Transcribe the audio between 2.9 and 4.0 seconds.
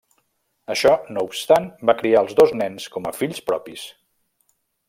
com a fills propis.